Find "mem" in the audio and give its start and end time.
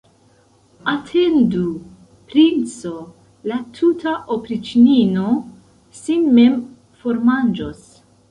6.39-6.57